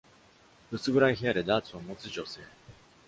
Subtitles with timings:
[0.71, 2.41] 薄暗い部屋でダーツを持つ女性